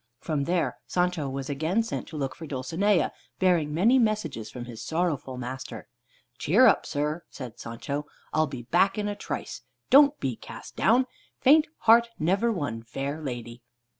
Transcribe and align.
From 0.17 0.45
there 0.45 0.79
Sancho 0.87 1.29
was 1.29 1.47
again 1.47 1.83
sent 1.83 2.07
to 2.07 2.17
look 2.17 2.33
for 2.35 2.47
Dulcinea, 2.47 3.11
bearing 3.37 3.71
many 3.71 3.99
messages 3.99 4.49
from 4.49 4.65
his 4.65 4.81
sorrowful 4.83 5.37
master. 5.37 5.87
"Cheer 6.39 6.65
up, 6.65 6.87
sir," 6.87 7.23
said 7.29 7.59
Sancho. 7.59 8.07
"I'll 8.33 8.47
be 8.47 8.63
back 8.63 8.97
in 8.97 9.07
a 9.07 9.15
trice. 9.15 9.61
Don't 9.91 10.19
be 10.19 10.35
cast 10.35 10.75
down. 10.75 11.05
Faint 11.39 11.67
heart 11.81 12.09
never 12.17 12.51
won 12.51 12.81
fair 12.81 13.21
lady." 13.21 13.61